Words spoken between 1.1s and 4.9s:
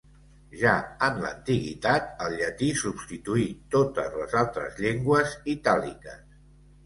l'antiguitat, el llatí substituí totes les altres